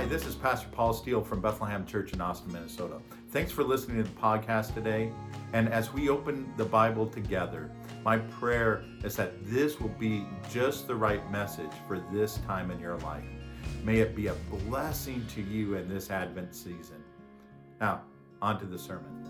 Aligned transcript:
Hi, 0.00 0.06
this 0.06 0.24
is 0.24 0.34
Pastor 0.34 0.66
Paul 0.72 0.94
Steele 0.94 1.22
from 1.22 1.42
Bethlehem 1.42 1.84
Church 1.84 2.14
in 2.14 2.22
Austin, 2.22 2.50
Minnesota. 2.54 3.02
Thanks 3.32 3.52
for 3.52 3.62
listening 3.62 3.98
to 3.98 4.04
the 4.04 4.18
podcast 4.18 4.72
today. 4.72 5.12
And 5.52 5.68
as 5.68 5.92
we 5.92 6.08
open 6.08 6.54
the 6.56 6.64
Bible 6.64 7.06
together, 7.06 7.70
my 8.02 8.16
prayer 8.16 8.82
is 9.04 9.14
that 9.16 9.44
this 9.44 9.78
will 9.78 9.94
be 10.00 10.24
just 10.50 10.86
the 10.86 10.96
right 10.96 11.30
message 11.30 11.70
for 11.86 12.02
this 12.10 12.38
time 12.46 12.70
in 12.70 12.80
your 12.80 12.96
life. 13.00 13.26
May 13.84 13.98
it 13.98 14.16
be 14.16 14.28
a 14.28 14.34
blessing 14.66 15.22
to 15.34 15.42
you 15.42 15.74
in 15.74 15.86
this 15.86 16.10
Advent 16.10 16.54
season. 16.54 17.04
Now, 17.78 18.00
on 18.40 18.58
to 18.60 18.64
the 18.64 18.78
sermon. 18.78 19.29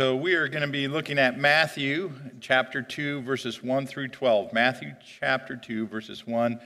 So, 0.00 0.16
we 0.16 0.32
are 0.32 0.48
going 0.48 0.62
to 0.62 0.66
be 0.66 0.88
looking 0.88 1.18
at 1.18 1.38
Matthew 1.38 2.10
chapter 2.40 2.80
2, 2.80 3.20
verses 3.20 3.62
1 3.62 3.86
through 3.86 4.08
12. 4.08 4.50
Matthew 4.50 4.94
chapter 5.20 5.56
2, 5.56 5.88
verses 5.88 6.26
1 6.26 6.58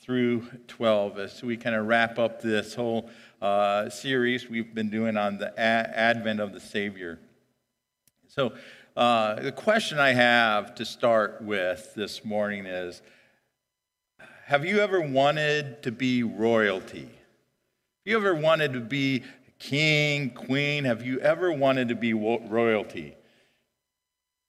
through 0.00 0.44
12, 0.66 1.18
as 1.20 1.40
we 1.40 1.56
kind 1.56 1.76
of 1.76 1.86
wrap 1.86 2.18
up 2.18 2.42
this 2.42 2.74
whole 2.74 3.08
uh, 3.40 3.88
series 3.90 4.50
we've 4.50 4.74
been 4.74 4.90
doing 4.90 5.16
on 5.16 5.38
the 5.38 5.52
a- 5.56 5.60
advent 5.96 6.40
of 6.40 6.52
the 6.52 6.58
Savior. 6.58 7.20
So, 8.26 8.54
uh, 8.96 9.36
the 9.36 9.52
question 9.52 10.00
I 10.00 10.12
have 10.12 10.74
to 10.74 10.84
start 10.84 11.40
with 11.42 11.94
this 11.94 12.24
morning 12.24 12.66
is 12.66 13.02
Have 14.46 14.64
you 14.64 14.80
ever 14.80 15.00
wanted 15.00 15.84
to 15.84 15.92
be 15.92 16.24
royalty? 16.24 17.02
Have 17.02 18.06
you 18.06 18.16
ever 18.16 18.34
wanted 18.34 18.72
to 18.72 18.80
be 18.80 19.22
king, 19.60 20.30
queen? 20.30 20.84
Have 20.84 21.06
you 21.06 21.20
ever 21.20 21.52
wanted 21.52 21.90
to 21.90 21.94
be 21.94 22.12
royalty? 22.12 23.14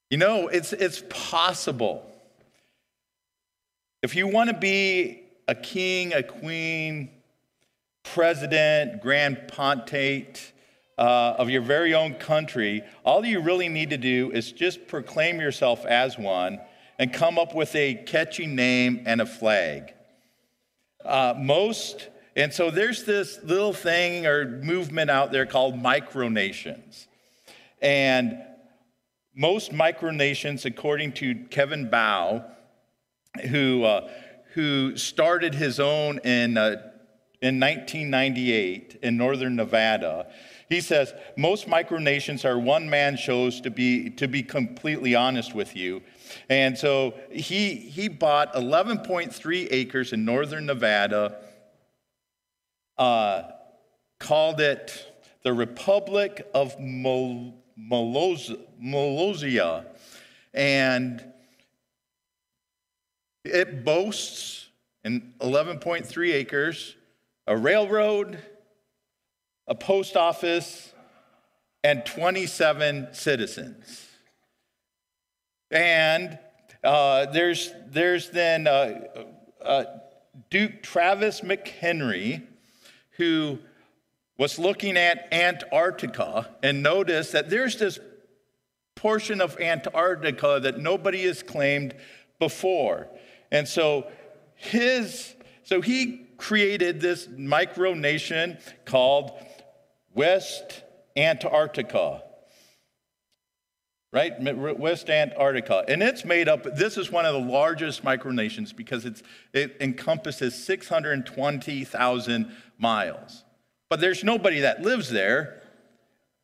You 0.10 0.18
know, 0.18 0.48
it's, 0.48 0.74
it's 0.74 1.04
possible. 1.10 2.06
If 4.02 4.16
you 4.16 4.28
want 4.28 4.50
to 4.50 4.58
be 4.58 5.22
a 5.48 5.54
king, 5.54 6.14
a 6.14 6.24
queen, 6.24 7.12
president, 8.04 9.02
grand 9.02 9.48
potentate 9.48 10.52
uh, 10.98 11.36
of 11.38 11.50
your 11.50 11.62
very 11.62 11.94
own 11.94 12.16
country, 12.16 12.84
all 13.04 13.24
you 13.26 13.42
really 13.42 13.70
need 13.70 13.92
to 13.92 13.98
do 13.98 14.32
is 14.32 14.52
just 14.52 14.88
proclaim 14.88 15.40
yourself 15.40 15.86
as 15.86 16.18
one 16.18 16.60
and 16.98 17.14
come 17.14 17.38
up 17.38 17.54
with 17.54 17.76
a 17.76 17.96
catchy 17.96 18.48
name 18.48 19.04
and 19.06 19.22
a 19.22 19.26
flag. 19.26 19.94
Uh, 21.04 21.34
most 21.38 22.10
and 22.36 22.54
so 22.54 22.72
there's 22.72 23.04
this 23.04 23.40
little 23.44 23.74
thing 23.74 24.26
or 24.26 24.46
movement 24.46 25.10
out 25.10 25.32
there 25.32 25.46
called 25.46 25.76
micronations. 25.76 27.08
And 27.82 28.42
most 29.36 29.72
micronations, 29.72 30.66
according 30.66 31.14
to 31.14 31.36
Kevin 31.50 31.90
Baugh, 31.90 32.44
who, 33.50 33.84
uh, 33.84 34.10
who 34.54 34.96
started 34.98 35.56
his 35.56 35.80
own 35.80 36.20
in, 36.20 36.58
uh, 36.58 36.92
in 37.42 37.60
1998 37.60 39.00
in 39.02 39.18
northern 39.18 39.56
Nevada, 39.56 40.28
he 40.70 40.80
says 40.80 41.14
most 41.36 41.68
micronations 41.68 42.46
are 42.46 42.58
one 42.58 42.90
man 42.90 43.18
shows 43.18 43.60
to 43.62 43.70
be, 43.70 44.10
to 44.12 44.28
be 44.28 44.42
completely 44.42 45.16
honest 45.16 45.54
with 45.54 45.76
you. 45.76 46.02
And 46.50 46.78
so 46.78 47.14
he, 47.30 47.76
he 47.76 48.08
bought 48.08 48.54
11.3 48.54 49.68
acres 49.70 50.14
in 50.14 50.24
northern 50.24 50.66
Nevada 50.66 51.36
uh, 53.02 53.52
called 54.20 54.62
it 54.62 55.12
the 55.42 55.52
Republic 55.52 56.48
of 56.54 56.80
Mol- 56.80 57.56
Molossia. 57.80 59.86
And 60.54 61.26
it 63.44 63.84
boasts 63.84 64.68
in 65.04 65.34
11.3 65.42 66.34
acres 66.34 66.96
a 67.48 67.58
railroad, 67.58 68.38
a 69.66 69.74
post 69.74 70.16
office, 70.16 70.94
and 71.84 72.06
27 72.06 73.08
citizens. 73.14 74.10
And 75.72 76.38
uh, 76.84 77.26
there's, 77.32 77.72
there's 77.88 78.30
then 78.30 78.68
uh, 78.68 79.08
uh, 79.60 79.86
Duke 80.52 80.84
Travis 80.84 81.42
McHenry, 81.42 82.44
who 83.18 83.60
was 84.38 84.58
looking 84.58 84.98
at 84.98 85.28
Antarctica 85.32 86.50
and 86.64 86.82
noticed 86.82 87.32
that 87.34 87.50
there's 87.50 87.78
this 87.78 88.00
portion 88.96 89.42
of 89.42 89.60
Antarctica 89.60 90.60
that 90.62 90.80
nobody 90.80 91.24
has 91.24 91.44
claimed 91.44 91.96
before. 92.40 93.08
And 93.52 93.68
so 93.68 94.08
his 94.56 95.36
so 95.64 95.82
he 95.82 96.28
created 96.38 97.00
this 97.00 97.28
micronation 97.28 98.60
called 98.84 99.32
West 100.14 100.84
Antarctica. 101.16 102.24
Right? 104.12 104.34
West 104.78 105.10
Antarctica. 105.10 105.86
And 105.88 106.04
it's 106.04 106.26
made 106.26 106.50
up, 106.50 106.64
this 106.76 106.98
is 106.98 107.10
one 107.10 107.26
of 107.26 107.34
the 107.34 107.40
largest 107.40 108.04
micronations 108.04 108.76
because 108.76 109.06
it's, 109.06 109.24
it 109.54 109.78
encompasses 109.80 110.54
620,000 110.66 112.52
miles. 112.82 113.46
But 113.90 114.02
there's 114.02 114.24
nobody 114.24 114.62
that 114.62 114.82
lives 114.82 115.10
there, 115.10 115.62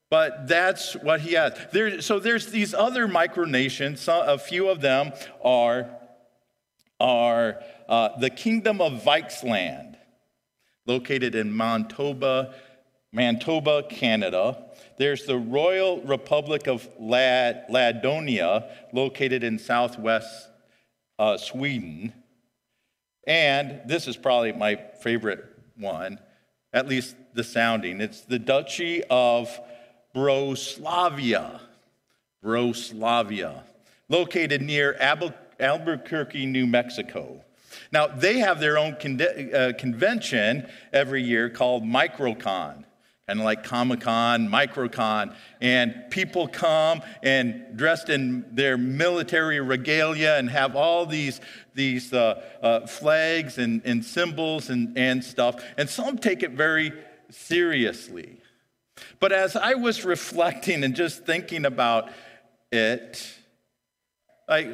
but 0.10 0.48
that's 0.48 0.94
what 0.94 1.22
he 1.22 1.34
has. 1.34 1.54
There, 1.74 2.02
so 2.02 2.20
there's 2.20 2.48
these 2.48 2.74
other 2.74 3.08
micronations. 3.08 4.08
a 4.08 4.38
few 4.38 4.70
of 4.70 4.80
them 4.80 5.12
are, 5.44 5.90
are 7.00 7.62
uh, 7.90 8.18
the 8.20 8.30
Kingdom 8.30 8.80
of 8.80 9.04
Viksland, 9.04 9.96
located 10.86 11.36
in 11.36 11.56
Manitoba, 11.56 12.54
Manitoba, 13.12 13.84
Canada. 13.84 14.64
There's 14.98 15.26
the 15.26 15.38
Royal 15.38 16.02
Republic 16.02 16.68
of 16.68 16.88
Lad- 17.00 17.66
Ladonia, 17.70 18.70
located 18.94 19.44
in 19.44 19.60
southwest 19.60 20.48
uh, 21.20 21.38
Sweden. 21.38 22.14
And 23.26 23.82
this 23.86 24.08
is 24.08 24.16
probably 24.16 24.54
my 24.54 24.76
favorite 25.02 25.44
one, 25.78 26.20
at 26.74 26.88
least 26.88 27.16
the 27.34 27.44
sounding. 27.44 28.02
It's 28.02 28.22
the 28.22 28.40
Duchy 28.40 29.04
of 29.10 29.50
Broslavia. 30.14 31.62
Broslavia, 32.42 33.64
located 34.10 34.62
near 34.62 34.96
Albuquerque, 35.60 36.46
New 36.46 36.68
Mexico. 36.68 37.44
Now, 37.92 38.08
they 38.08 38.40
have 38.40 38.60
their 38.60 38.78
own 38.78 38.96
con- 39.02 39.22
uh, 39.22 39.74
convention 39.78 40.70
every 40.94 41.24
year 41.24 41.50
called 41.50 41.84
Microcon 41.84 42.86
of 43.28 43.38
like 43.40 43.64
Comic 43.64 44.02
Con, 44.02 44.48
Microcon, 44.48 45.36
and 45.60 46.06
people 46.10 46.48
come 46.48 47.02
and 47.22 47.76
dressed 47.76 48.10
in 48.10 48.46
their 48.52 48.78
military 48.78 49.60
regalia 49.60 50.36
and 50.38 50.50
have 50.50 50.76
all 50.76 51.06
these, 51.06 51.42
these 51.74 52.14
uh, 52.14 52.42
uh, 52.62 52.88
flags 52.88 53.58
and, 53.58 53.82
and 53.86 54.06
symbols 54.06 54.70
and, 54.70 54.98
and 54.98 55.24
stuff. 55.24 55.62
And 55.78 55.90
some 55.90 56.18
take 56.18 56.42
it 56.42 56.52
very 56.52 56.94
seriously. 57.30 58.40
But 59.20 59.34
as 59.34 59.56
I 59.58 59.74
was 59.74 60.06
reflecting 60.06 60.84
and 60.86 60.96
just 60.96 61.26
thinking 61.26 61.66
about 61.66 62.10
it, 62.72 63.30
like, 64.48 64.70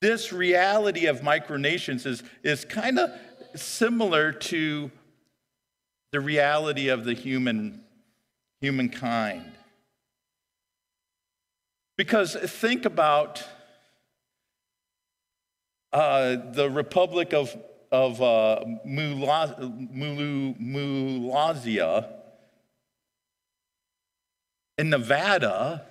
this 0.00 0.32
reality 0.32 1.04
of 1.04 1.20
micronations 1.20 2.06
is, 2.06 2.22
is 2.42 2.64
kind 2.64 2.98
of 2.98 3.10
similar 3.54 4.32
to 4.32 4.90
the 6.12 6.20
reality 6.20 6.88
of 6.88 7.04
the 7.04 7.14
human 7.14 7.82
humankind. 8.60 9.52
Because 11.96 12.34
think 12.34 12.84
about 12.84 13.44
uh, 15.92 16.36
the 16.52 16.70
Republic 16.70 17.32
of, 17.34 17.56
of 17.90 18.22
uh, 18.22 18.64
Molossia 18.86 19.56
in 24.78 24.90
Nevada. 24.90 25.84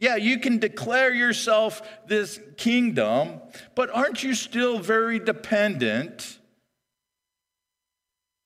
Yeah, 0.00 0.16
you 0.16 0.38
can 0.38 0.58
declare 0.58 1.14
yourself 1.14 1.82
this 2.06 2.40
kingdom, 2.56 3.40
but 3.74 3.90
aren't 3.90 4.22
you 4.22 4.34
still 4.34 4.78
very 4.78 5.18
dependent 5.18 6.38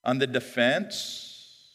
on 0.08 0.16
the 0.16 0.26
defense 0.26 1.66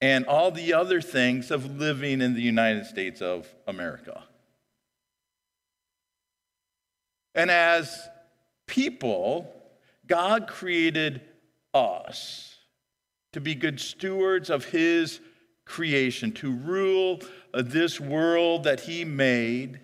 and 0.00 0.24
all 0.24 0.50
the 0.50 0.72
other 0.72 1.02
things 1.02 1.50
of 1.50 1.76
living 1.76 2.22
in 2.22 2.32
the 2.32 2.40
United 2.40 2.86
States 2.86 3.20
of 3.20 3.46
America. 3.66 4.22
And 7.34 7.50
as 7.50 8.08
people, 8.66 9.52
God 10.06 10.48
created 10.48 11.20
us 11.74 12.56
to 13.34 13.42
be 13.42 13.54
good 13.54 13.78
stewards 13.78 14.48
of 14.48 14.64
His 14.64 15.20
creation, 15.66 16.32
to 16.32 16.50
rule 16.50 17.20
this 17.52 18.00
world 18.00 18.64
that 18.64 18.80
He 18.80 19.04
made 19.04 19.80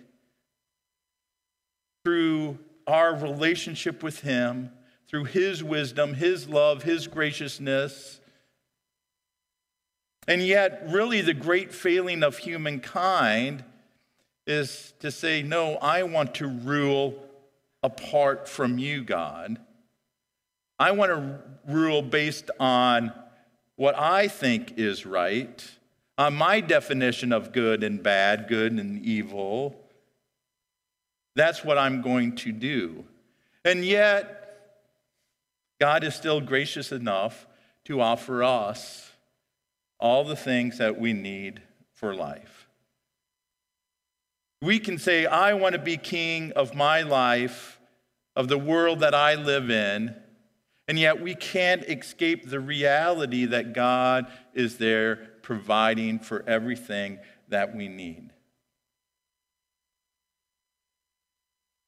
through 2.03 2.57
our 2.87 3.15
relationship 3.15 4.01
with 4.01 4.21
Him, 4.21 4.71
through 5.13 5.25
His 5.25 5.63
wisdom, 5.63 6.15
His 6.15 6.49
love, 6.49 6.81
His 6.81 7.05
graciousness. 7.05 8.19
And 10.27 10.41
yet, 10.41 10.87
really, 10.87 11.21
the 11.21 11.35
great 11.35 11.71
failing 11.71 12.23
of 12.23 12.39
humankind 12.39 13.63
is 14.47 14.95
to 15.01 15.11
say, 15.11 15.43
No, 15.43 15.75
I 15.75 16.01
want 16.01 16.33
to 16.35 16.47
rule 16.47 17.23
apart 17.83 18.49
from 18.49 18.79
you, 18.79 19.03
God. 19.03 19.59
I 20.79 20.89
want 20.93 21.11
to 21.11 21.39
rule 21.67 22.01
based 22.01 22.49
on 22.59 23.13
what 23.75 23.95
I 23.95 24.27
think 24.27 24.79
is 24.79 25.05
right, 25.05 25.63
on 26.17 26.33
my 26.33 26.59
definition 26.59 27.31
of 27.31 27.51
good 27.51 27.83
and 27.83 28.01
bad, 28.01 28.47
good 28.47 28.71
and 28.71 29.05
evil. 29.05 29.79
That's 31.35 31.63
what 31.63 31.77
I'm 31.77 32.01
going 32.01 32.35
to 32.37 32.51
do. 32.51 33.05
And 33.63 33.85
yet, 33.85 34.42
God 35.83 36.05
is 36.05 36.15
still 36.15 36.39
gracious 36.39 36.93
enough 36.93 37.45
to 37.83 37.99
offer 37.99 38.41
us 38.41 39.11
all 39.99 40.23
the 40.23 40.33
things 40.33 40.77
that 40.77 40.97
we 40.97 41.11
need 41.11 41.61
for 41.93 42.15
life. 42.15 42.69
We 44.61 44.79
can 44.79 44.97
say, 44.97 45.25
I 45.25 45.55
want 45.55 45.73
to 45.73 45.79
be 45.79 45.97
king 45.97 46.53
of 46.53 46.73
my 46.73 47.01
life, 47.01 47.81
of 48.33 48.47
the 48.47 48.57
world 48.57 49.01
that 49.01 49.13
I 49.13 49.35
live 49.35 49.69
in, 49.69 50.15
and 50.87 50.97
yet 50.97 51.21
we 51.21 51.35
can't 51.35 51.83
escape 51.83 52.49
the 52.49 52.61
reality 52.61 53.43
that 53.43 53.73
God 53.73 54.27
is 54.53 54.77
there 54.77 55.17
providing 55.41 56.17
for 56.19 56.45
everything 56.47 57.19
that 57.49 57.75
we 57.75 57.89
need. 57.89 58.29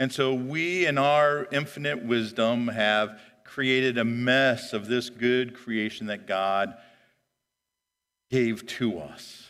And 0.01 0.11
so 0.11 0.33
we, 0.33 0.85
in 0.85 0.97
our 0.97 1.47
infinite 1.49 2.03
wisdom, 2.03 2.67
have 2.67 3.17
created 3.55 3.97
a 3.97 4.03
mess 4.03 4.73
of 4.73 4.85
this 4.85 5.09
good 5.09 5.55
creation 5.55 6.07
that 6.07 6.27
God 6.27 6.75
gave 8.29 8.67
to 8.67 8.99
us. 8.99 9.47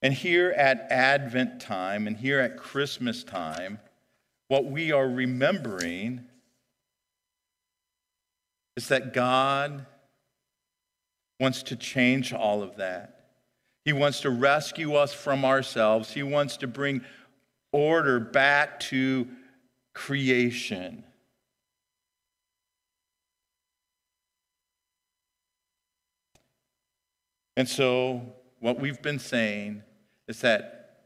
And 0.00 0.14
here 0.14 0.50
at 0.52 0.86
Advent 0.90 1.60
time 1.60 2.06
and 2.06 2.16
here 2.16 2.40
at 2.40 2.56
Christmas 2.56 3.22
time, 3.22 3.78
what 4.48 4.64
we 4.64 4.92
are 4.92 5.06
remembering 5.06 6.24
is 8.78 8.88
that 8.88 9.12
God 9.12 9.84
wants 11.38 11.64
to 11.64 11.76
change 11.76 12.32
all 12.32 12.62
of 12.62 12.76
that. 12.76 13.26
He 13.84 13.92
wants 13.92 14.22
to 14.22 14.30
rescue 14.30 14.94
us 14.94 15.12
from 15.12 15.44
ourselves. 15.44 16.12
He 16.12 16.22
wants 16.22 16.56
to 16.56 16.66
bring 16.66 17.02
order 17.72 18.18
back 18.18 18.80
to 18.80 19.28
creation. 19.94 21.04
And 27.56 27.68
so, 27.68 28.34
what 28.60 28.80
we've 28.80 29.00
been 29.00 29.18
saying 29.18 29.82
is 30.26 30.40
that 30.40 30.96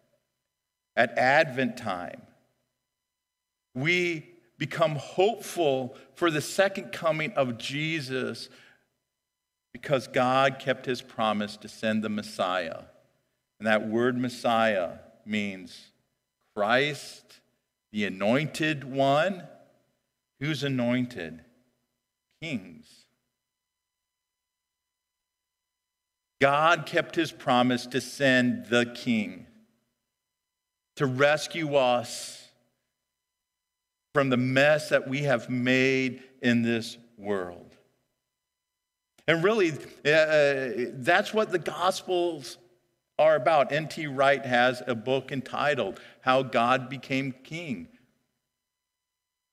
at 0.96 1.16
Advent 1.18 1.76
time, 1.76 2.22
we 3.74 4.30
become 4.56 4.96
hopeful 4.96 5.94
for 6.14 6.30
the 6.30 6.40
second 6.40 6.90
coming 6.90 7.32
of 7.34 7.58
Jesus 7.58 8.48
because 9.72 10.08
God 10.08 10.58
kept 10.58 10.86
his 10.86 11.02
promise 11.02 11.56
to 11.58 11.68
send 11.68 12.02
the 12.02 12.08
Messiah. 12.08 12.82
And 13.60 13.66
that 13.66 13.88
word 13.88 14.18
Messiah 14.18 14.94
means 15.24 15.92
Christ, 16.56 17.40
the 17.92 18.04
anointed 18.04 18.84
one. 18.84 19.44
Who's 20.40 20.62
anointed? 20.62 21.40
Kings. 22.40 22.86
God 26.40 26.86
kept 26.86 27.16
his 27.16 27.32
promise 27.32 27.86
to 27.86 28.00
send 28.00 28.66
the 28.66 28.86
king 28.86 29.46
to 30.96 31.06
rescue 31.06 31.76
us 31.76 32.48
from 34.14 34.30
the 34.30 34.36
mess 34.36 34.88
that 34.88 35.08
we 35.08 35.22
have 35.22 35.48
made 35.48 36.22
in 36.42 36.62
this 36.62 36.96
world. 37.16 37.76
And 39.26 39.44
really, 39.44 39.72
uh, 40.04 40.08
uh 40.10 40.70
that's 40.94 41.34
what 41.34 41.50
the 41.50 41.58
Gospels 41.58 42.58
are 43.18 43.36
about. 43.36 43.72
N.T. 43.72 44.06
Wright 44.06 44.44
has 44.44 44.82
a 44.86 44.94
book 44.94 45.32
entitled 45.32 46.00
How 46.20 46.42
God 46.42 46.88
Became 46.88 47.32
King. 47.44 47.88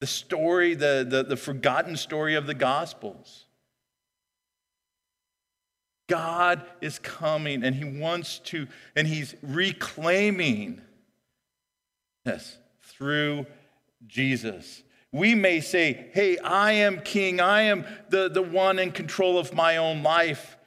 The 0.01 0.07
story, 0.07 0.75
the, 0.75 1.05
the, 1.07 1.23
the 1.23 1.37
forgotten 1.37 1.97
story 1.97 2.35
of 2.35 2.47
the 2.47 2.53
Gospels. 2.53 3.45
God 6.07 6.63
is 6.81 6.99
coming 6.99 7.63
and 7.63 7.75
he 7.75 7.85
wants 7.85 8.39
to, 8.39 8.67
and 8.95 9.07
he's 9.07 9.35
reclaiming 9.41 10.81
this 12.25 12.57
through 12.83 13.45
Jesus. 14.05 14.83
We 15.11 15.33
may 15.33 15.61
say, 15.61 16.09
Hey, 16.13 16.37
I 16.37 16.73
am 16.73 16.99
king, 16.99 17.39
I 17.39 17.63
am 17.63 17.85
the, 18.09 18.29
the 18.29 18.41
one 18.41 18.77
in 18.77 18.91
control 18.91 19.37
of 19.39 19.53
my 19.53 19.77
own 19.77 20.03
life. 20.03 20.57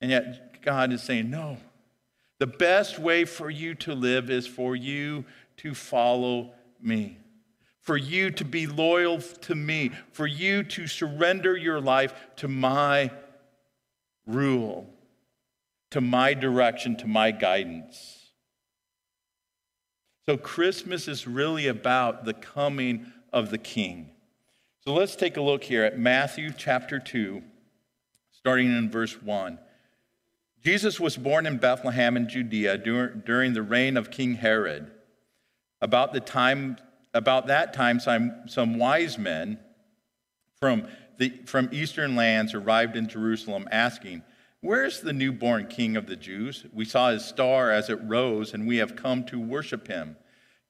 And 0.00 0.10
yet, 0.10 0.62
God 0.62 0.92
is 0.92 1.02
saying, 1.02 1.28
No. 1.28 1.58
The 2.38 2.46
best 2.46 2.98
way 2.98 3.24
for 3.24 3.50
you 3.50 3.74
to 3.76 3.94
live 3.94 4.30
is 4.30 4.46
for 4.46 4.76
you 4.76 5.24
to 5.58 5.74
follow 5.74 6.52
me, 6.80 7.18
for 7.80 7.96
you 7.96 8.30
to 8.30 8.44
be 8.44 8.66
loyal 8.66 9.20
to 9.20 9.54
me, 9.54 9.90
for 10.12 10.26
you 10.26 10.62
to 10.62 10.86
surrender 10.86 11.56
your 11.56 11.80
life 11.80 12.14
to 12.36 12.46
my 12.46 13.10
rule, 14.26 14.88
to 15.90 16.00
my 16.00 16.32
direction, 16.34 16.96
to 16.98 17.08
my 17.08 17.32
guidance. 17.32 18.14
So, 20.26 20.36
Christmas 20.36 21.08
is 21.08 21.26
really 21.26 21.66
about 21.66 22.24
the 22.24 22.34
coming 22.34 23.10
of 23.32 23.50
the 23.50 23.58
King. 23.58 24.10
So, 24.84 24.92
let's 24.92 25.16
take 25.16 25.36
a 25.38 25.40
look 25.40 25.64
here 25.64 25.84
at 25.84 25.98
Matthew 25.98 26.52
chapter 26.56 27.00
2, 27.00 27.42
starting 28.30 28.66
in 28.66 28.90
verse 28.90 29.20
1. 29.20 29.58
Jesus 30.64 30.98
was 30.98 31.16
born 31.16 31.46
in 31.46 31.58
Bethlehem 31.58 32.16
in 32.16 32.28
Judea 32.28 32.78
during 32.78 33.52
the 33.52 33.62
reign 33.62 33.96
of 33.96 34.10
King 34.10 34.34
Herod. 34.34 34.90
About, 35.80 36.12
the 36.12 36.20
time, 36.20 36.76
about 37.14 37.46
that 37.46 37.72
time, 37.72 38.00
some, 38.00 38.42
some 38.46 38.78
wise 38.78 39.16
men 39.16 39.58
from, 40.58 40.88
the, 41.18 41.30
from 41.46 41.68
eastern 41.72 42.16
lands 42.16 42.54
arrived 42.54 42.96
in 42.96 43.08
Jerusalem 43.08 43.68
asking, 43.70 44.22
Where's 44.60 45.00
the 45.00 45.12
newborn 45.12 45.68
king 45.68 45.96
of 45.96 46.06
the 46.06 46.16
Jews? 46.16 46.66
We 46.72 46.84
saw 46.84 47.10
his 47.10 47.24
star 47.24 47.70
as 47.70 47.88
it 47.88 48.00
rose, 48.02 48.52
and 48.52 48.66
we 48.66 48.78
have 48.78 48.96
come 48.96 49.22
to 49.26 49.38
worship 49.38 49.86
him. 49.86 50.16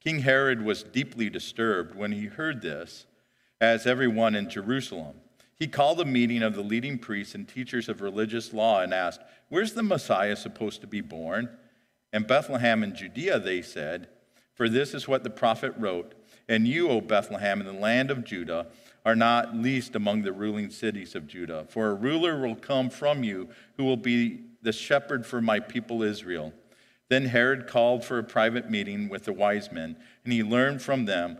King 0.03 0.19
Herod 0.19 0.63
was 0.63 0.83
deeply 0.83 1.29
disturbed 1.29 1.95
when 1.95 2.11
he 2.11 2.27
heard 2.27 2.61
this, 2.61 3.07
as 3.59 3.87
everyone 3.87 4.35
in 4.35 4.49
Jerusalem. 4.49 5.15
He 5.59 5.67
called 5.67 5.99
a 5.99 6.05
meeting 6.05 6.41
of 6.41 6.55
the 6.55 6.61
leading 6.61 6.97
priests 6.97 7.35
and 7.35 7.45
teachers 7.45 7.89
of 7.89 7.99
religious 7.99 8.53
law 8.53 8.81
and 8.81 8.93
asked, 8.93 9.19
Where's 9.49 9.73
the 9.73 9.83
Messiah 9.83 10.37
supposed 10.37 10.79
to 10.81 10.87
be 10.87 11.01
born? 11.01 11.49
In 12.13 12.23
Bethlehem 12.23 12.81
in 12.81 12.95
Judea, 12.95 13.39
they 13.39 13.61
said, 13.61 14.07
For 14.55 14.69
this 14.69 14.93
is 14.93 15.07
what 15.07 15.23
the 15.23 15.29
prophet 15.29 15.73
wrote 15.77 16.15
And 16.47 16.65
you, 16.65 16.89
O 16.89 17.01
Bethlehem, 17.01 17.59
in 17.59 17.67
the 17.67 17.73
land 17.73 18.09
of 18.09 18.23
Judah, 18.23 18.67
are 19.05 19.17
not 19.17 19.53
least 19.53 19.95
among 19.95 20.21
the 20.21 20.31
ruling 20.31 20.69
cities 20.69 21.13
of 21.13 21.27
Judah. 21.27 21.65
For 21.67 21.89
a 21.89 21.95
ruler 21.95 22.39
will 22.39 22.55
come 22.55 22.89
from 22.89 23.23
you 23.23 23.49
who 23.75 23.83
will 23.83 23.97
be 23.97 24.45
the 24.61 24.71
shepherd 24.71 25.25
for 25.25 25.41
my 25.41 25.59
people 25.59 26.03
Israel. 26.03 26.53
Then 27.09 27.25
Herod 27.25 27.67
called 27.67 28.05
for 28.05 28.17
a 28.17 28.23
private 28.23 28.69
meeting 28.69 29.09
with 29.09 29.25
the 29.25 29.33
wise 29.33 29.71
men, 29.71 29.97
and 30.23 30.31
he 30.31 30.43
learned 30.43 30.81
from 30.81 31.05
them 31.05 31.37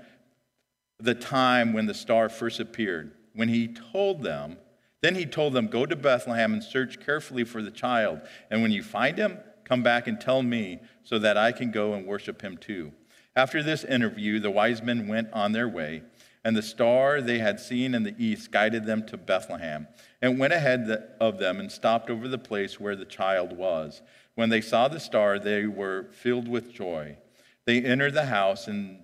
the 0.99 1.15
time 1.15 1.71
when 1.71 1.85
the 1.85 1.93
star 1.93 2.27
first 2.27 2.59
appeared. 2.59 3.13
When 3.33 3.49
he 3.49 3.67
told 3.67 4.23
them, 4.23 4.57
then 5.01 5.15
he 5.15 5.25
told 5.25 5.53
them, 5.53 5.67
Go 5.67 5.85
to 5.85 5.95
Bethlehem 5.95 6.53
and 6.53 6.63
search 6.63 6.99
carefully 6.99 7.43
for 7.43 7.61
the 7.61 7.71
child. 7.71 8.21
And 8.49 8.61
when 8.61 8.71
you 8.71 8.83
find 8.83 9.17
him, 9.17 9.39
come 9.63 9.83
back 9.83 10.07
and 10.07 10.19
tell 10.19 10.41
me 10.41 10.79
so 11.03 11.19
that 11.19 11.37
I 11.37 11.51
can 11.51 11.71
go 11.71 11.93
and 11.93 12.05
worship 12.05 12.41
him 12.41 12.57
too. 12.57 12.91
After 13.35 13.63
this 13.63 13.83
interview, 13.83 14.39
the 14.39 14.51
wise 14.51 14.81
men 14.81 15.07
went 15.07 15.31
on 15.31 15.51
their 15.51 15.69
way 15.69 16.03
and 16.43 16.55
the 16.55 16.61
star 16.61 17.21
they 17.21 17.39
had 17.39 17.59
seen 17.59 17.93
in 17.93 18.03
the 18.03 18.15
east 18.17 18.51
guided 18.51 18.85
them 18.85 19.05
to 19.07 19.17
Bethlehem, 19.17 19.87
and 20.21 20.39
went 20.39 20.53
ahead 20.53 21.15
of 21.19 21.37
them 21.37 21.59
and 21.59 21.71
stopped 21.71 22.09
over 22.09 22.27
the 22.27 22.37
place 22.37 22.79
where 22.79 22.95
the 22.95 23.05
child 23.05 23.55
was. 23.55 24.01
When 24.35 24.49
they 24.49 24.61
saw 24.61 24.87
the 24.87 24.99
star, 24.99 25.37
they 25.37 25.65
were 25.65 26.07
filled 26.11 26.47
with 26.47 26.73
joy. 26.73 27.17
They 27.65 27.81
entered 27.81 28.13
the 28.13 28.25
house 28.25 28.67
and 28.67 28.99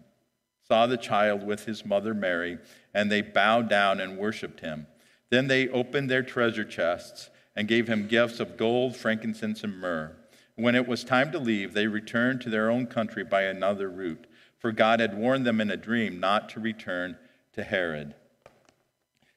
saw 0.67 0.88
the 0.88 0.98
child 0.98 1.43
with 1.43 1.65
his 1.65 1.86
mother 1.86 2.13
Mary, 2.13 2.57
and 2.93 3.12
they 3.12 3.22
bowed 3.22 3.69
down 3.69 4.00
and 4.00 4.17
worshiped 4.17 4.62
him. 4.62 4.88
Then 5.29 5.48
they 5.48 5.69
opened 5.69 6.10
their 6.10 6.24
treasure 6.24 6.65
chests 6.65 7.29
and 7.55 7.67
gave 7.67 7.88
him 7.88 8.07
gifts 8.07 8.39
of 8.39 8.57
gold, 8.57 8.95
frankincense, 8.95 9.63
and 9.63 9.79
myrrh. 9.79 10.15
when 10.57 10.75
it 10.75 10.88
was 10.88 11.03
time 11.03 11.34
to 11.34 11.38
leave, 11.38 11.74
they 11.74 11.86
returned 11.86 12.39
to 12.39 12.50
their 12.50 12.72
own 12.72 12.88
country 12.88 13.25
by 13.25 13.41
another 13.41 13.89
route, 13.89 14.25
for 14.57 14.72
God 14.72 15.01
had 15.01 15.17
warned 15.17 15.45
them 15.45 15.60
in 15.60 15.69
a 15.69 15.75
dream 15.75 16.19
not 16.19 16.48
to 16.50 16.62
return 16.62 17.17
to 17.53 17.63
Herod. 17.63 18.15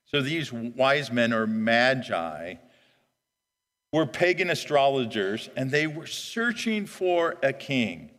So 0.04 0.22
these 0.22 0.52
wise 0.52 1.10
men 1.10 1.32
or 1.32 1.46
magi 1.46 2.54
were 3.92 4.06
pagan 4.06 4.48
astrologers 4.48 5.50
and 5.56 5.70
they 5.70 5.86
were 5.86 6.06
searching 6.06 6.86
for 6.86 7.36
a 7.42 7.52
king. 7.52 8.10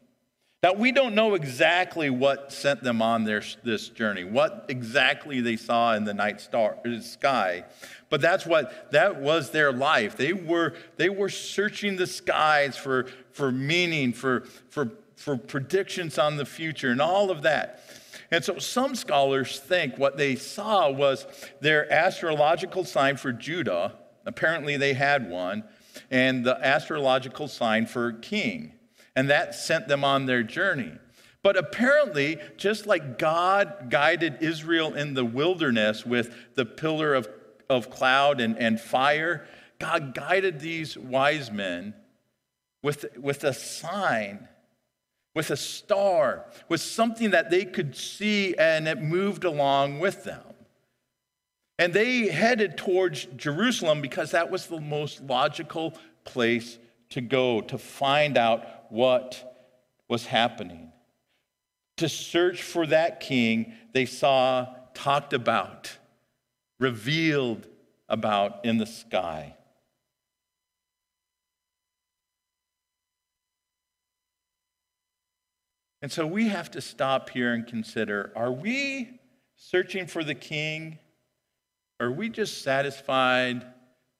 Now, 0.61 0.73
we 0.73 0.91
don't 0.91 1.15
know 1.15 1.35
exactly 1.35 2.09
what 2.09 2.51
sent 2.51 2.83
them 2.83 3.01
on 3.01 3.23
their, 3.23 3.41
this 3.63 3.87
journey, 3.87 4.25
what 4.25 4.65
exactly 4.67 5.39
they 5.39 5.55
saw 5.55 5.95
in 5.95 6.03
the 6.03 6.13
night 6.13 6.41
star, 6.41 6.75
sky, 6.99 7.63
but 8.09 8.19
that's 8.19 8.45
what, 8.45 8.91
that 8.91 9.21
was 9.21 9.51
their 9.51 9.71
life. 9.71 10.17
They 10.17 10.33
were, 10.33 10.73
they 10.97 11.07
were 11.07 11.29
searching 11.29 11.95
the 11.95 12.07
skies 12.07 12.75
for, 12.75 13.07
for 13.31 13.53
meaning, 13.53 14.11
for, 14.11 14.41
for, 14.69 14.91
for 15.15 15.37
predictions 15.37 16.19
on 16.19 16.35
the 16.35 16.45
future, 16.45 16.91
and 16.91 17.01
all 17.01 17.31
of 17.31 17.43
that. 17.43 17.81
And 18.29 18.43
so 18.43 18.59
some 18.59 18.95
scholars 18.95 19.61
think 19.61 19.97
what 19.97 20.17
they 20.17 20.35
saw 20.35 20.91
was 20.91 21.25
their 21.61 21.89
astrological 21.89 22.83
sign 22.83 23.15
for 23.15 23.31
Judah. 23.31 23.93
Apparently, 24.25 24.75
they 24.75 24.93
had 24.93 25.29
one, 25.29 25.63
and 26.11 26.45
the 26.45 26.59
astrological 26.61 27.47
sign 27.47 27.85
for 27.85 28.11
king 28.11 28.73
and 29.15 29.29
that 29.29 29.55
sent 29.55 29.87
them 29.87 30.03
on 30.03 30.25
their 30.25 30.43
journey. 30.43 30.91
But 31.41 31.55
apparently, 31.55 32.37
just 32.57 32.85
like 32.85 33.17
God 33.17 33.89
guided 33.89 34.41
Israel 34.41 34.93
in 34.93 35.13
the 35.13 35.23
wilderness 35.23 36.05
with 36.05 36.35
the 36.55 36.65
pillar 36.65 37.13
of, 37.13 37.29
of 37.69 37.89
cloud 37.89 38.41
and, 38.41 38.57
and 38.57 38.79
fire, 38.79 39.47
God 39.79 40.13
guided 40.13 40.59
these 40.59 40.97
wise 40.97 41.49
men 41.49 41.93
with, 42.83 43.05
with 43.17 43.43
a 43.45 43.53
sign, 43.53 44.49
with 45.33 45.49
a 45.49 45.57
star, 45.57 46.45
with 46.67 46.81
something 46.81 47.31
that 47.31 47.49
they 47.49 47.63
could 47.63 47.95
see 47.95 48.55
and 48.55 48.87
it 48.87 49.01
moved 49.01 49.45
along 49.45 49.99
with 49.99 50.25
them. 50.25 50.43
And 51.77 51.93
they 51.93 52.27
headed 52.27 52.77
towards 52.77 53.25
Jerusalem 53.37 54.01
because 54.01 54.31
that 54.31 54.51
was 54.51 54.67
the 54.67 54.81
most 54.81 55.21
logical 55.21 55.93
place 56.25 56.77
to 57.11 57.21
go 57.21 57.61
to 57.61 57.77
find 57.77 58.37
out 58.37 58.65
what 58.89 59.55
was 60.07 60.25
happening. 60.25 60.91
To 61.97 62.09
search 62.09 62.61
for 62.61 62.87
that 62.87 63.19
king 63.19 63.73
they 63.93 64.05
saw 64.05 64.67
talked 64.93 65.33
about, 65.33 65.97
revealed 66.79 67.67
about 68.07 68.65
in 68.65 68.77
the 68.77 68.85
sky. 68.85 69.55
And 76.01 76.11
so 76.11 76.25
we 76.25 76.47
have 76.47 76.71
to 76.71 76.81
stop 76.81 77.29
here 77.29 77.53
and 77.53 77.67
consider 77.67 78.31
are 78.35 78.51
we 78.51 79.19
searching 79.55 80.07
for 80.07 80.23
the 80.23 80.35
king? 80.35 80.97
Or 81.99 82.07
are 82.07 82.11
we 82.11 82.29
just 82.29 82.61
satisfied 82.61 83.65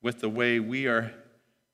with 0.02 0.20
the 0.20 0.30
way 0.30 0.60
we 0.60 0.88
are 0.88 1.14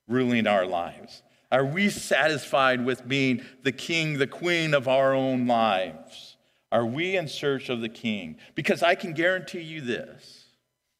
ruling 0.06 0.46
our 0.46 0.64
lives? 0.64 1.22
Are 1.56 1.64
we 1.64 1.88
satisfied 1.88 2.84
with 2.84 3.08
being 3.08 3.42
the 3.62 3.72
king, 3.72 4.18
the 4.18 4.26
queen 4.26 4.74
of 4.74 4.88
our 4.88 5.14
own 5.14 5.46
lives? 5.46 6.36
Are 6.70 6.84
we 6.84 7.16
in 7.16 7.28
search 7.28 7.70
of 7.70 7.80
the 7.80 7.88
king? 7.88 8.36
Because 8.54 8.82
I 8.82 8.94
can 8.94 9.14
guarantee 9.14 9.62
you 9.62 9.80
this. 9.80 10.48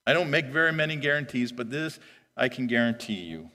I 0.06 0.14
don't 0.14 0.30
make 0.30 0.46
very 0.46 0.72
many 0.72 0.96
guarantees, 0.96 1.52
but 1.52 1.68
this 1.68 2.00
I 2.38 2.48
can 2.48 2.66
guarantee 2.68 3.20
you 3.20 3.50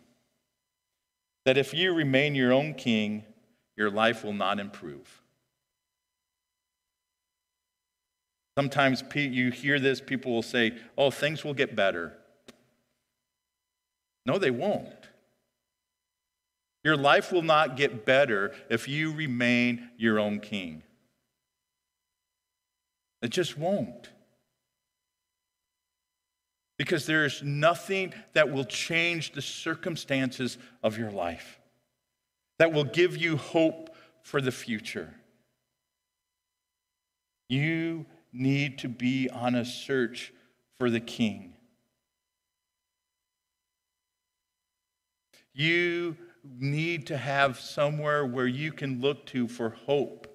that 1.45 1.57
if 1.57 1.73
you 1.73 1.91
remain 1.91 2.35
your 2.35 2.53
own 2.53 2.75
king, 2.75 3.23
your 3.75 3.89
life 3.89 4.23
will 4.23 4.33
not 4.33 4.59
improve. 4.59 5.23
Sometimes 8.55 9.03
you 9.15 9.49
hear 9.49 9.79
this, 9.79 9.99
people 9.99 10.33
will 10.33 10.43
say, 10.43 10.77
oh, 10.95 11.09
things 11.09 11.43
will 11.43 11.55
get 11.55 11.75
better. 11.75 12.13
No, 14.27 14.37
they 14.37 14.51
won't. 14.51 15.00
Your 16.83 16.97
life 16.97 17.31
will 17.31 17.43
not 17.43 17.77
get 17.77 18.05
better 18.05 18.53
if 18.69 18.87
you 18.87 19.13
remain 19.13 19.89
your 19.97 20.19
own 20.19 20.39
king. 20.39 20.83
It 23.21 23.29
just 23.29 23.57
won't. 23.57 24.09
Because 26.77 27.05
there's 27.05 27.43
nothing 27.43 28.13
that 28.33 28.51
will 28.51 28.63
change 28.63 29.33
the 29.33 29.41
circumstances 29.41 30.57
of 30.81 30.97
your 30.97 31.11
life, 31.11 31.59
that 32.57 32.73
will 32.73 32.83
give 32.83 33.15
you 33.15 33.37
hope 33.37 33.95
for 34.23 34.41
the 34.41 34.51
future. 34.51 35.13
You 37.49 38.07
need 38.33 38.79
to 38.79 38.87
be 38.87 39.29
on 39.29 39.53
a 39.53 39.65
search 39.65 40.33
for 40.79 40.89
the 40.89 40.99
king. 40.99 41.53
You 45.53 46.17
need 46.43 47.07
to 47.07 47.17
have 47.17 47.59
somewhere 47.59 48.25
where 48.25 48.47
you 48.47 48.71
can 48.71 49.01
look 49.01 49.25
to 49.27 49.47
for 49.47 49.69
hope. 49.69 50.27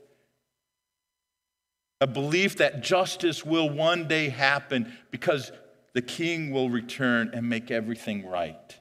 A 2.00 2.06
belief 2.06 2.58
that 2.58 2.82
justice 2.82 3.44
will 3.44 3.70
one 3.70 4.06
day 4.06 4.28
happen 4.28 4.92
because 5.10 5.50
the 5.94 6.02
king 6.02 6.50
will 6.50 6.68
return 6.68 7.30
and 7.32 7.48
make 7.48 7.70
everything 7.70 8.26
right. 8.28 8.78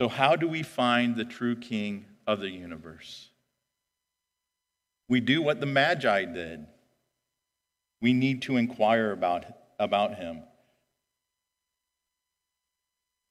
So, 0.00 0.08
how 0.08 0.34
do 0.34 0.48
we 0.48 0.62
find 0.62 1.14
the 1.14 1.24
true 1.24 1.56
king 1.56 2.06
of 2.26 2.40
the 2.40 2.48
universe? 2.48 3.28
We 5.08 5.20
do 5.20 5.42
what 5.42 5.60
the 5.60 5.66
Magi 5.66 6.24
did. 6.24 6.66
We 8.00 8.12
need 8.12 8.42
to 8.42 8.56
inquire 8.56 9.12
about, 9.12 9.44
about 9.78 10.16
him. 10.16 10.42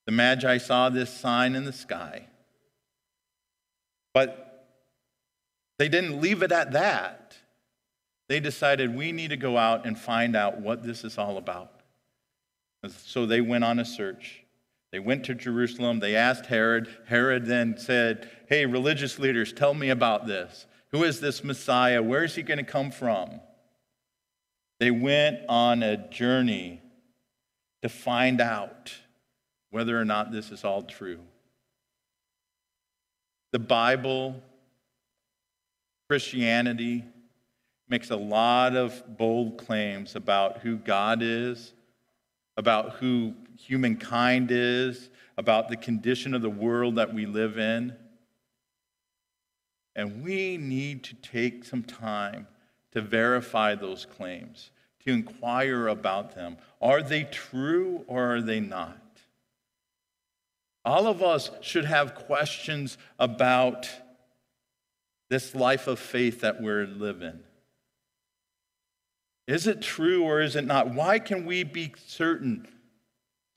The 0.05 0.11
Magi 0.11 0.57
saw 0.57 0.89
this 0.89 1.11
sign 1.11 1.55
in 1.55 1.65
the 1.65 1.73
sky. 1.73 2.27
But 4.13 4.67
they 5.79 5.89
didn't 5.89 6.21
leave 6.21 6.43
it 6.43 6.51
at 6.51 6.73
that. 6.73 7.35
They 8.29 8.39
decided 8.39 8.95
we 8.95 9.11
need 9.11 9.29
to 9.29 9.37
go 9.37 9.57
out 9.57 9.85
and 9.85 9.97
find 9.97 10.35
out 10.35 10.61
what 10.61 10.83
this 10.83 11.03
is 11.03 11.17
all 11.17 11.37
about. 11.37 11.81
So 12.89 13.25
they 13.25 13.41
went 13.41 13.63
on 13.63 13.79
a 13.79 13.85
search. 13.85 14.43
They 14.91 14.99
went 14.99 15.25
to 15.25 15.33
Jerusalem. 15.33 15.99
They 15.99 16.15
asked 16.15 16.45
Herod. 16.45 16.87
Herod 17.07 17.45
then 17.45 17.77
said, 17.77 18.29
Hey, 18.47 18.65
religious 18.65 19.17
leaders, 19.17 19.51
tell 19.51 19.73
me 19.73 19.89
about 19.89 20.27
this. 20.27 20.67
Who 20.91 21.03
is 21.03 21.19
this 21.19 21.43
Messiah? 21.43 22.03
Where 22.03 22.23
is 22.23 22.35
he 22.35 22.43
going 22.43 22.59
to 22.59 22.63
come 22.63 22.91
from? 22.91 23.41
They 24.79 24.91
went 24.91 25.39
on 25.49 25.81
a 25.81 25.97
journey 26.09 26.81
to 27.81 27.89
find 27.89 28.39
out 28.39 28.93
whether 29.71 29.99
or 29.99 30.05
not 30.05 30.31
this 30.31 30.51
is 30.51 30.63
all 30.63 30.83
true. 30.83 31.19
The 33.53 33.59
Bible, 33.59 34.41
Christianity, 36.09 37.05
makes 37.87 38.09
a 38.09 38.15
lot 38.15 38.75
of 38.75 39.15
bold 39.15 39.59
claims 39.59 40.15
about 40.15 40.57
who 40.57 40.77
God 40.77 41.19
is, 41.21 41.71
about 42.57 42.93
who 42.93 43.35
humankind 43.59 44.49
is, 44.49 45.11
about 45.37 45.69
the 45.69 45.77
condition 45.77 46.33
of 46.33 46.41
the 46.41 46.49
world 46.49 46.95
that 46.95 47.13
we 47.13 47.27
live 47.27 47.59
in. 47.59 47.95
And 49.95 50.23
we 50.23 50.57
need 50.57 51.03
to 51.03 51.13
take 51.13 51.63
some 51.63 51.83
time 51.83 52.47
to 52.93 53.01
verify 53.01 53.75
those 53.75 54.03
claims, 54.03 54.71
to 55.05 55.13
inquire 55.13 55.89
about 55.89 56.33
them. 56.33 56.57
Are 56.81 57.03
they 57.03 57.25
true 57.25 58.03
or 58.07 58.37
are 58.37 58.41
they 58.41 58.61
not? 58.61 59.02
All 60.85 61.07
of 61.07 61.23
us 61.23 61.49
should 61.61 61.85
have 61.85 62.15
questions 62.15 62.97
about 63.17 63.89
this 65.29 65.55
life 65.55 65.87
of 65.87 65.99
faith 65.99 66.41
that 66.41 66.61
we're 66.61 66.85
living. 66.85 67.39
Is 69.47 69.67
it 69.67 69.81
true 69.81 70.23
or 70.23 70.41
is 70.41 70.55
it 70.55 70.65
not? 70.65 70.93
Why 70.93 71.19
can 71.19 71.45
we 71.45 71.63
be 71.63 71.93
certain? 72.05 72.67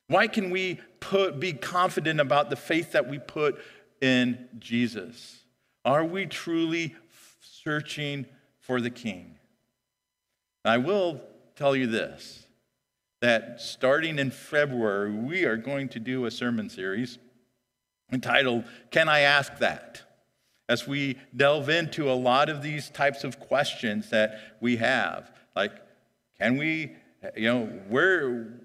Why 0.08 0.28
can 0.28 0.50
we 0.50 0.80
put, 1.00 1.40
be 1.40 1.52
confident 1.52 2.20
about 2.20 2.50
the 2.50 2.56
faith 2.56 2.92
that 2.92 3.08
we 3.08 3.18
put 3.18 3.60
in 4.00 4.48
Jesus? 4.58 5.40
Are 5.84 6.04
we 6.04 6.26
truly 6.26 6.94
searching 7.40 8.26
for 8.60 8.80
the 8.80 8.90
King? 8.90 9.36
I 10.64 10.78
will 10.78 11.20
tell 11.54 11.76
you 11.76 11.86
this 11.86 12.45
that 13.26 13.60
starting 13.60 14.20
in 14.20 14.30
February, 14.30 15.10
we 15.10 15.44
are 15.46 15.56
going 15.56 15.88
to 15.88 15.98
do 15.98 16.26
a 16.26 16.30
sermon 16.30 16.70
series 16.70 17.18
entitled, 18.12 18.62
Can 18.92 19.08
I 19.08 19.20
Ask 19.20 19.58
That? 19.58 20.02
As 20.68 20.86
we 20.86 21.18
delve 21.34 21.68
into 21.68 22.08
a 22.08 22.14
lot 22.14 22.48
of 22.48 22.62
these 22.62 22.88
types 22.88 23.24
of 23.24 23.40
questions 23.40 24.10
that 24.10 24.56
we 24.60 24.76
have, 24.76 25.32
like, 25.56 25.72
can 26.38 26.56
we, 26.56 26.94
you 27.36 27.52
know, 27.52 27.66
where, 27.88 28.60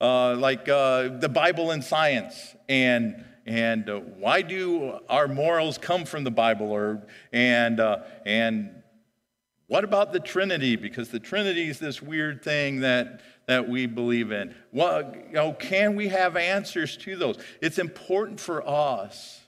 uh, 0.00 0.36
like 0.36 0.68
uh, 0.68 1.08
the 1.18 1.28
Bible 1.28 1.72
and 1.72 1.82
science, 1.82 2.54
and 2.68 3.24
and 3.46 3.90
uh, 3.90 3.98
why 3.98 4.42
do 4.42 4.98
our 5.08 5.26
morals 5.26 5.76
come 5.76 6.04
from 6.04 6.22
the 6.22 6.30
Bible? 6.30 6.70
Or, 6.70 7.06
and, 7.32 7.80
uh, 7.80 7.98
and 8.24 8.82
what 9.68 9.82
about 9.82 10.12
the 10.12 10.20
Trinity? 10.20 10.76
Because 10.76 11.08
the 11.08 11.18
Trinity 11.18 11.68
is 11.68 11.78
this 11.78 12.00
weird 12.00 12.42
thing 12.42 12.80
that, 12.80 13.20
that 13.48 13.68
we 13.68 13.86
believe 13.86 14.30
in. 14.30 14.54
Well, 14.72 15.12
you 15.28 15.32
know, 15.32 15.52
can 15.52 15.96
we 15.96 16.08
have 16.08 16.36
answers 16.36 16.96
to 16.98 17.16
those? 17.16 17.38
It's 17.60 17.78
important 17.78 18.38
for 18.38 18.66
us 18.66 19.40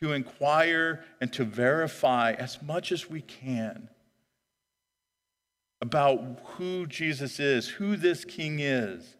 to 0.00 0.12
inquire 0.12 1.04
and 1.20 1.32
to 1.34 1.44
verify 1.44 2.32
as 2.32 2.62
much 2.62 2.92
as 2.92 3.10
we 3.10 3.20
can 3.20 3.88
about 5.80 6.40
who 6.56 6.86
Jesus 6.86 7.38
is, 7.38 7.68
who 7.68 7.96
this 7.96 8.24
king 8.24 8.60
is. 8.60 9.16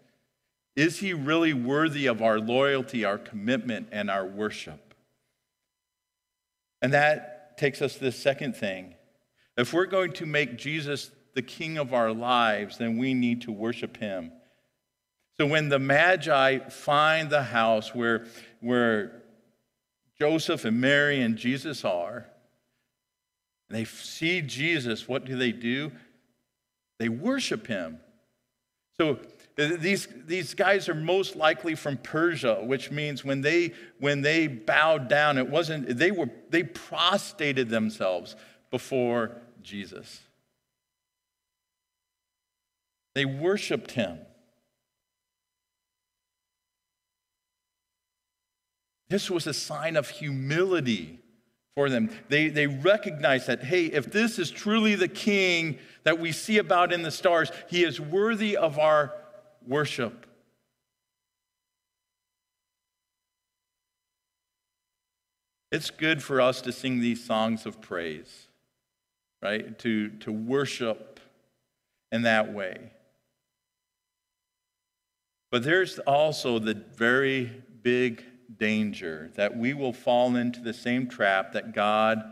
Is 0.77 1.01
he 1.01 1.13
really 1.13 1.53
worthy 1.53 2.07
of 2.07 2.23
our 2.23 2.39
loyalty, 2.39 3.05
our 3.05 3.19
commitment, 3.19 3.89
and 3.93 4.11
our 4.11 4.25
worship? 4.25 4.95
And 6.81 6.93
that 6.93 7.59
takes 7.59 7.83
us 7.83 7.95
to 7.95 8.01
the 8.01 8.13
second 8.13 8.57
thing. 8.57 8.95
If 9.59 9.73
we're 9.73 9.87
going 9.87 10.13
to 10.13 10.25
make 10.25 10.57
Jesus 10.57 11.11
the 11.35 11.43
king 11.43 11.79
of 11.79 11.93
our 11.93 12.13
lives, 12.13 12.79
then 12.79 12.97
we 12.97 13.13
need 13.13 13.43
to 13.43 13.53
worship 13.53 13.97
him. 13.97 14.31
So 15.37 15.47
when 15.47 15.69
the 15.69 15.81
Magi 15.81 16.61
find 16.69 17.29
the 17.29 17.43
house 17.43 17.93
where, 17.93 18.27
where 18.61 19.23
Joseph 20.17 20.65
and 20.65 20.81
Mary 20.81 21.21
and 21.21 21.37
Jesus 21.37 21.85
are, 21.85 22.27
and 23.69 23.79
they 23.79 23.85
see 23.85 24.43
Jesus, 24.43 25.09
what 25.09 25.25
do 25.25 25.37
they 25.37 25.51
do? 25.51 25.91
They 27.01 27.09
worship 27.09 27.67
him. 27.67 27.99
So 28.97 29.19
uh, 29.59 29.77
these, 29.79 30.07
these 30.27 30.55
guys 30.55 30.89
are 30.89 30.95
most 30.95 31.35
likely 31.35 31.75
from 31.75 31.97
Persia, 31.97 32.61
which 32.63 32.93
means 32.93 33.25
when 33.25 33.41
they 33.41 33.73
when 33.99 34.23
they 34.23 34.47
bowed 34.47 35.09
down, 35.09 35.37
it 35.37 35.49
wasn't 35.49 35.99
they 35.99 36.13
were 36.13 36.31
they 36.51 36.63
prostrated 36.63 37.69
themselves 37.69 38.37
before 38.71 39.37
Jesus. 39.63 40.21
They 43.15 43.25
worshiped 43.25 43.93
him. 43.93 44.19
This 49.09 49.31
was 49.31 49.47
a 49.47 49.55
sign 49.55 49.97
of 49.97 50.09
humility 50.09 51.21
for 51.75 51.89
them. 51.89 52.11
They, 52.29 52.49
they 52.49 52.67
recognize 52.67 53.47
that, 53.47 53.63
hey, 53.63 53.87
if 53.87 54.11
this 54.13 54.39
is 54.39 54.51
truly 54.51 54.95
the 54.95 55.09
king 55.09 55.79
that 56.03 56.19
we 56.19 56.33
see 56.33 56.59
about 56.59 56.93
in 56.93 57.03
the 57.03 57.11
stars, 57.11 57.51
he 57.69 57.85
is 57.85 58.01
worthy 58.01 58.57
of 58.57 58.79
our 58.79 59.15
worship. 59.67 60.27
It's 65.71 65.91
good 65.91 66.23
for 66.23 66.41
us 66.41 66.61
to 66.63 66.73
sing 66.73 67.01
these 67.01 67.25
songs 67.25 67.65
of 67.65 67.81
praise, 67.81 68.48
right? 69.43 69.79
To, 69.81 70.11
to 70.11 70.33
worship 70.33 71.21
in 72.11 72.23
that 72.23 72.53
way. 72.53 72.91
But 75.51 75.63
there's 75.63 75.99
also 76.01 76.59
the 76.59 76.75
very 76.75 77.51
big 77.83 78.25
danger 78.59 79.31
that 79.37 79.57
we 79.57 79.75
will 79.75 79.93
fall 79.93 80.37
into 80.37 80.61
the 80.61 80.75
same 80.75 81.09
trap 81.09 81.53
that 81.53 81.75
God 81.75 82.23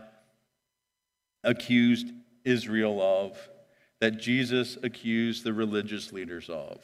accused 1.43 2.11
Israel 2.43 3.01
of, 3.01 3.37
that 3.99 4.19
Jesus 4.19 4.77
accused 4.83 5.43
the 5.43 5.53
religious 5.53 6.11
leaders 6.11 6.49
of. 6.49 6.79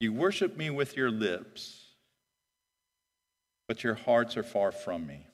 You 0.00 0.12
worship 0.12 0.56
me 0.56 0.68
with 0.68 0.96
your 0.96 1.10
lips, 1.10 1.80
but 3.68 3.84
your 3.84 3.94
hearts 3.94 4.36
are 4.36 4.42
far 4.42 4.72
from 4.72 5.06
me. 5.06 5.26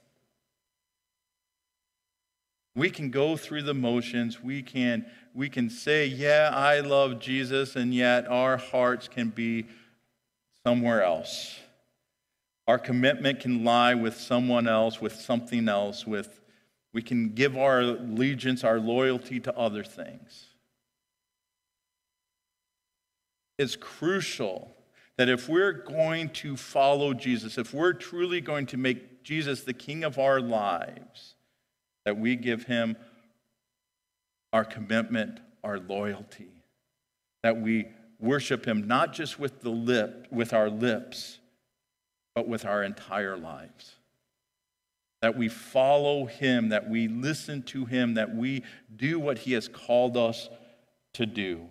We 2.79 2.91
can 2.91 3.11
go 3.11 3.37
through 3.37 3.62
the 3.62 3.75
motions. 3.75 4.41
We 4.41 4.62
can, 4.62 5.05
we 5.35 5.49
can 5.49 5.69
say, 5.69 6.07
Yeah, 6.07 6.53
I 6.55 6.79
love 6.79 7.19
Jesus, 7.19 7.75
and 7.75 7.93
yet 7.93 8.29
our 8.29 8.57
hearts 8.57 9.09
can 9.09 9.31
be 9.31 9.67
somewhere 10.64 11.03
else. 11.03 11.59
Our 12.69 12.79
commitment 12.79 13.41
can 13.41 13.64
lie 13.64 13.95
with 13.95 14.17
someone 14.17 14.69
else, 14.69 15.01
with 15.01 15.17
something 15.17 15.69
else, 15.69 16.07
with 16.07 16.41
we 16.93 17.03
can 17.03 17.31
give 17.31 17.57
our 17.59 17.81
allegiance, 17.81 18.62
our 18.62 18.79
loyalty 18.79 19.41
to 19.41 19.59
other 19.59 19.83
things. 19.83 20.47
It's 23.59 23.75
crucial 23.75 24.71
that 25.17 25.29
if 25.29 25.49
we're 25.49 25.73
going 25.73 26.29
to 26.29 26.57
follow 26.57 27.12
Jesus, 27.12 27.59
if 27.59 27.75
we're 27.75 27.93
truly 27.93 28.41
going 28.41 28.67
to 28.67 28.77
make 28.77 29.25
Jesus 29.25 29.64
the 29.64 29.75
king 29.75 30.05
of 30.05 30.17
our 30.17 30.41
lives, 30.41 31.35
that 32.09 32.18
we 32.18 32.37
give 32.37 32.62
him 32.62 32.97
our 34.55 34.64
commitment, 34.64 35.40
our 35.62 35.79
loyalty, 35.79 36.49
that 37.42 37.61
we 37.61 37.87
worship 38.18 38.66
him 38.66 38.88
not 38.88 39.12
just 39.12 39.38
with 39.38 39.61
the 39.61 39.68
lip 39.68 40.27
with 40.31 40.55
our 40.55 40.71
lips 40.71 41.38
but 42.35 42.49
with 42.49 42.64
our 42.64 42.83
entire 42.83 43.37
lives. 43.37 43.97
That 45.21 45.37
we 45.37 45.51
follow 45.51 46.25
him 46.25 46.71
that 46.71 46.88
we 46.88 47.09
listen 47.09 47.62
to 47.64 47.85
him 47.85 48.14
that 48.14 48.35
we 48.35 48.62
do 48.97 49.21
what 49.21 49.40
he 49.40 49.53
has 49.53 49.68
called 49.68 50.16
us 50.16 50.49
to 51.12 51.27
do. 51.27 51.66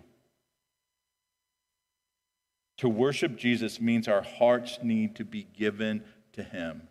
To 2.76 2.88
worship 2.88 3.36
Jesus 3.36 3.80
means 3.80 4.06
our 4.06 4.22
hearts 4.22 4.78
need 4.84 5.16
to 5.16 5.24
be 5.24 5.48
given 5.52 6.04
to 6.34 6.44
him 6.44 6.82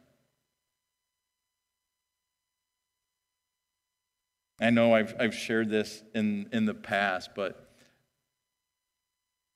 I 4.60 4.70
know 4.72 4.94
I've, 4.94 5.16
I've 5.20 5.36
shared 5.36 5.70
this 5.70 6.02
in, 6.16 6.50
in 6.52 6.66
the 6.66 6.74
past, 6.74 7.32
but 7.36 7.70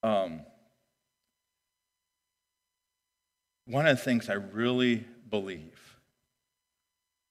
um, 0.03 0.41
one 3.65 3.87
of 3.87 3.97
the 3.97 4.03
things 4.03 4.29
I 4.29 4.33
really 4.33 5.05
believe 5.29 5.97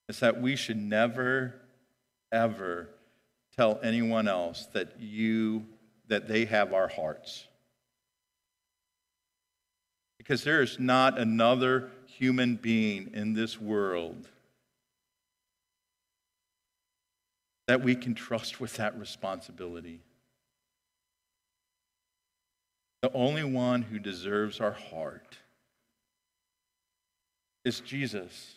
is 0.09 0.19
that 0.19 0.41
we 0.41 0.55
should 0.55 0.77
never, 0.77 1.55
ever 2.31 2.89
tell 3.55 3.79
anyone 3.81 4.27
else 4.27 4.67
that 4.73 4.99
you 4.99 5.65
that 6.07 6.27
they 6.27 6.43
have 6.43 6.73
our 6.73 6.89
hearts. 6.89 7.45
Because 10.17 10.43
there 10.43 10.61
is 10.61 10.77
not 10.77 11.17
another 11.17 11.89
human 12.05 12.57
being 12.57 13.11
in 13.13 13.33
this 13.33 13.59
world 13.61 14.27
that 17.71 17.81
we 17.81 17.95
can 17.95 18.13
trust 18.13 18.59
with 18.59 18.75
that 18.75 18.99
responsibility. 18.99 20.01
The 23.01 23.09
only 23.13 23.45
one 23.45 23.81
who 23.81 23.97
deserves 23.97 24.59
our 24.59 24.73
heart 24.73 25.37
is 27.63 27.79
Jesus. 27.79 28.55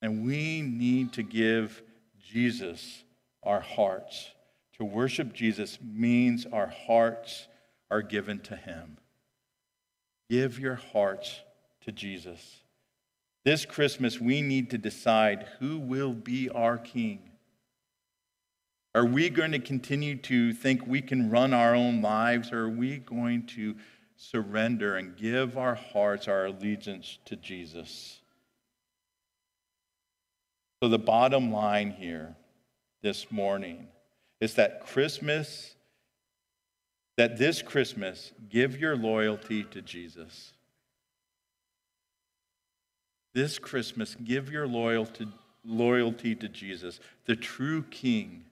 And 0.00 0.24
we 0.24 0.62
need 0.62 1.12
to 1.14 1.24
give 1.24 1.82
Jesus 2.24 3.02
our 3.42 3.58
hearts. 3.58 4.30
To 4.78 4.84
worship 4.84 5.32
Jesus 5.32 5.80
means 5.82 6.46
our 6.46 6.72
hearts 6.86 7.48
are 7.90 8.00
given 8.00 8.38
to 8.42 8.54
Him. 8.54 8.96
Give 10.30 10.56
your 10.56 10.76
hearts 10.76 11.40
to 11.80 11.90
Jesus. 11.90 12.63
This 13.44 13.66
Christmas, 13.66 14.18
we 14.18 14.40
need 14.40 14.70
to 14.70 14.78
decide 14.78 15.46
who 15.58 15.78
will 15.78 16.14
be 16.14 16.48
our 16.48 16.78
King. 16.78 17.30
Are 18.94 19.04
we 19.04 19.28
going 19.28 19.52
to 19.52 19.58
continue 19.58 20.16
to 20.16 20.54
think 20.54 20.86
we 20.86 21.02
can 21.02 21.28
run 21.28 21.52
our 21.52 21.74
own 21.74 22.00
lives, 22.00 22.52
or 22.52 22.60
are 22.60 22.70
we 22.70 22.98
going 22.98 23.46
to 23.48 23.74
surrender 24.16 24.96
and 24.96 25.16
give 25.16 25.58
our 25.58 25.74
hearts, 25.74 26.26
our 26.26 26.46
allegiance 26.46 27.18
to 27.26 27.36
Jesus? 27.36 28.20
So, 30.82 30.88
the 30.88 30.98
bottom 30.98 31.52
line 31.52 31.90
here 31.90 32.36
this 33.02 33.30
morning 33.30 33.88
is 34.40 34.54
that 34.54 34.86
Christmas, 34.86 35.74
that 37.18 37.36
this 37.36 37.60
Christmas, 37.60 38.32
give 38.48 38.80
your 38.80 38.96
loyalty 38.96 39.64
to 39.64 39.82
Jesus. 39.82 40.53
This 43.34 43.58
Christmas, 43.58 44.14
give 44.14 44.50
your 44.52 44.68
loyalty, 44.68 45.26
loyalty 45.64 46.36
to 46.36 46.48
Jesus, 46.48 47.00
the 47.26 47.34
true 47.34 47.82
King 47.82 48.44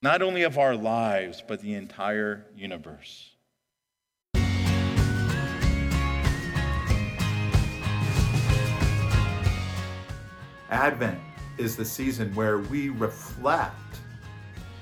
not 0.00 0.22
only 0.22 0.44
of 0.44 0.58
our 0.58 0.76
lives, 0.76 1.42
but 1.46 1.60
the 1.60 1.74
entire 1.74 2.46
universe. 2.56 3.30
Advent 10.70 11.18
is 11.56 11.76
the 11.76 11.84
season 11.84 12.32
where 12.36 12.58
we 12.58 12.90
reflect 12.90 13.74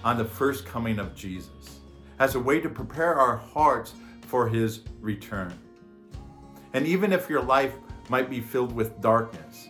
on 0.05 0.18
the 0.18 0.25
first 0.25 0.66
coming 0.66 0.99
of 0.99 1.14
Jesus 1.14 1.81
as 2.18 2.35
a 2.35 2.40
way 2.40 2.61
to 2.61 2.68
prepare 2.68 3.14
our 3.14 3.37
hearts 3.37 3.94
for 4.27 4.46
his 4.46 4.81
return. 5.01 5.57
And 6.75 6.87
even 6.87 7.12
if 7.12 7.31
your 7.31 7.42
life 7.42 7.72
might 8.09 8.31
be 8.31 8.40
filled 8.40 8.73
with 8.73 9.01
darkness, 9.01 9.69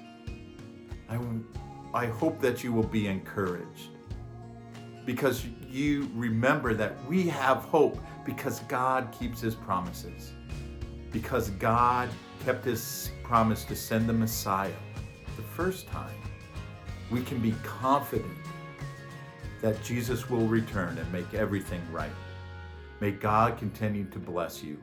I, 1.08 1.18
I 1.94 2.06
hope 2.06 2.40
that 2.40 2.62
you 2.62 2.72
will 2.72 2.86
be 2.86 3.06
encouraged 3.06 3.90
because 5.06 5.46
you 5.70 6.10
remember 6.14 6.74
that 6.74 7.02
we 7.06 7.28
have 7.28 7.58
hope 7.58 7.98
because 8.24 8.60
God 8.60 9.14
keeps 9.16 9.40
his 9.40 9.54
promises. 9.54 10.32
Because 11.12 11.50
God 11.50 12.08
kept 12.44 12.64
his 12.64 13.10
promise 13.22 13.64
to 13.64 13.76
send 13.76 14.08
the 14.08 14.12
Messiah 14.12 14.72
the 15.36 15.42
first 15.42 15.86
time, 15.86 16.14
we 17.10 17.22
can 17.22 17.38
be 17.38 17.54
confident 17.62 18.36
that 19.62 19.82
Jesus 19.82 20.28
will 20.28 20.46
return 20.46 20.98
and 20.98 21.12
make 21.12 21.34
everything 21.34 21.80
right. 21.92 22.10
May 23.00 23.12
God 23.12 23.58
continue 23.58 24.04
to 24.06 24.18
bless 24.18 24.62
you 24.62 24.78